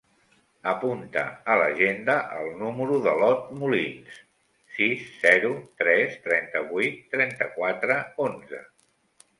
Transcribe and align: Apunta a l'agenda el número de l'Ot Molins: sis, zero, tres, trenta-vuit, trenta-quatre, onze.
Apunta 0.69 1.21
a 1.55 1.57
l'agenda 1.61 2.15
el 2.37 2.49
número 2.61 2.97
de 3.09 3.13
l'Ot 3.19 3.51
Molins: 3.59 4.19
sis, 4.79 5.05
zero, 5.27 5.53
tres, 5.85 6.19
trenta-vuit, 6.27 6.99
trenta-quatre, 7.15 8.03
onze. 8.29 8.67